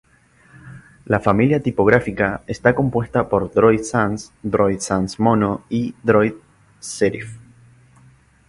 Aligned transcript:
La 1.05 1.19
familia 1.19 1.61
tipográfica 1.61 2.41
está 2.47 2.73
compuesta 2.73 3.29
por 3.29 3.53
Droid 3.53 3.83
Sans, 3.83 4.33
Droid 4.41 4.79
Sans 4.79 5.19
Mono 5.19 5.63
y 5.69 5.93
Droid 6.03 6.33
Serif. 6.79 7.37